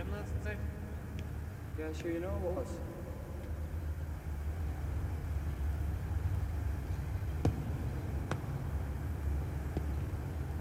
11? 0.00 0.58
Yeah, 1.78 1.84
sure 2.00 2.10
you 2.10 2.20
know 2.20 2.28
it 2.28 2.42
was. 2.42 2.68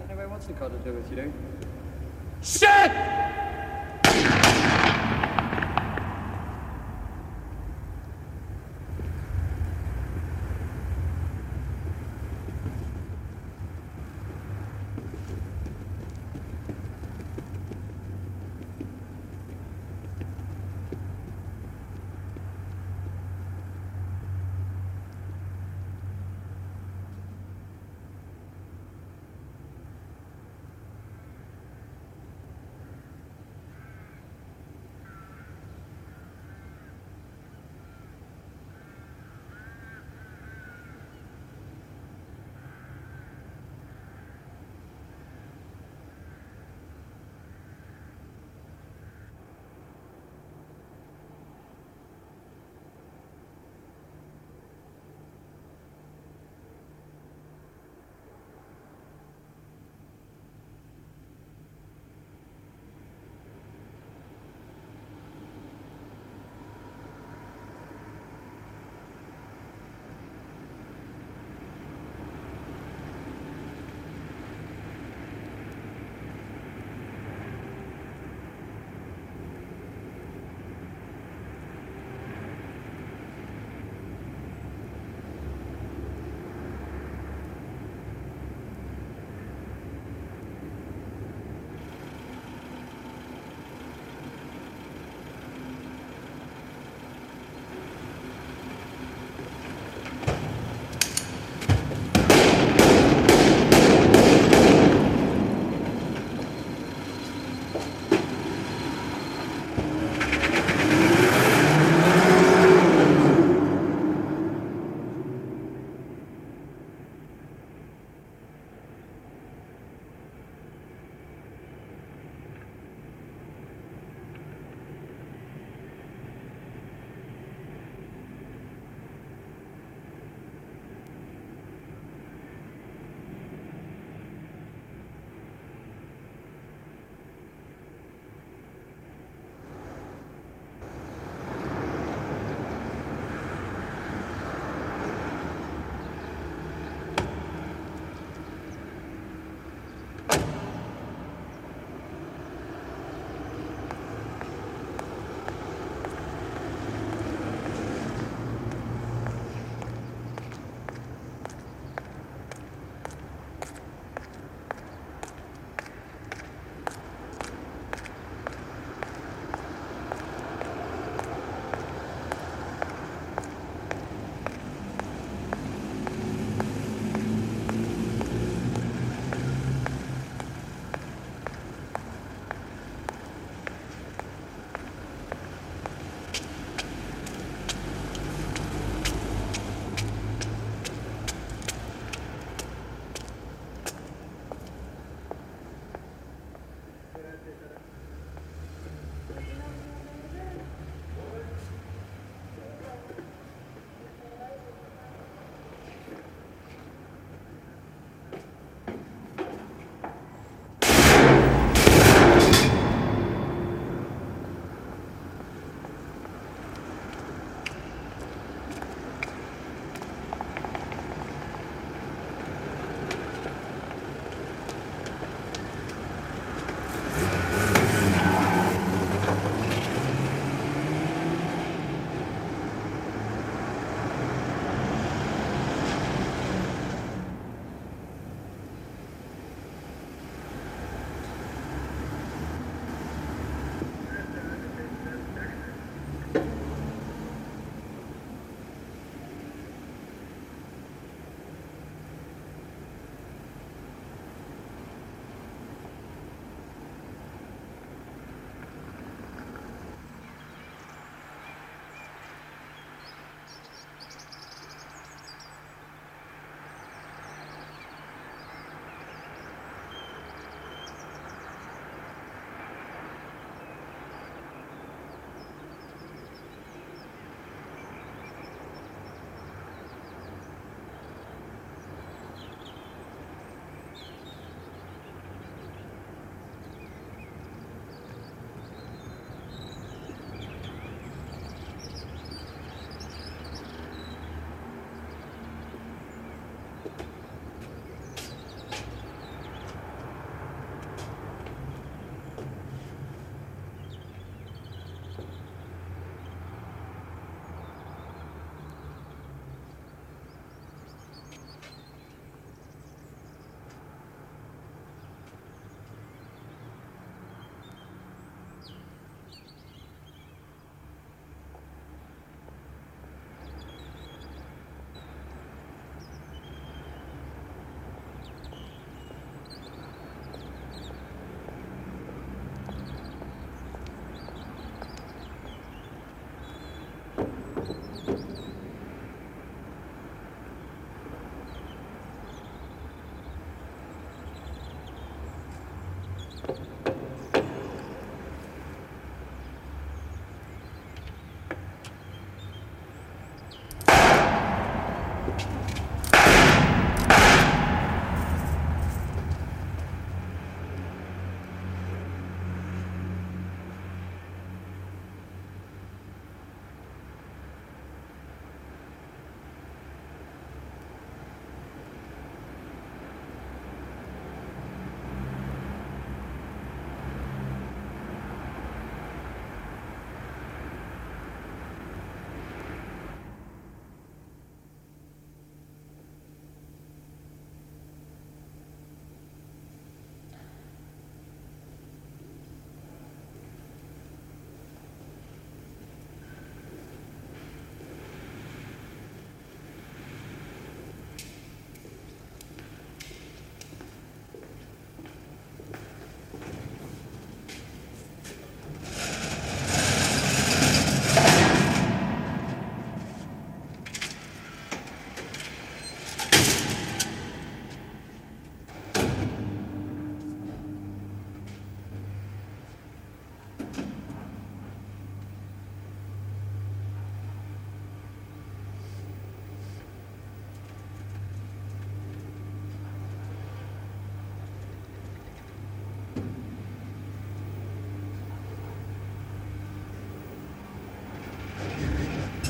Anyway, 0.10 0.26
what's 0.26 0.48
it 0.50 0.60
got 0.60 0.72
to 0.72 0.78
do 0.80 0.94
with 0.94 1.12
you? 1.12 1.34
Shit! 2.42 3.19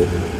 Obrigado. 0.00 0.39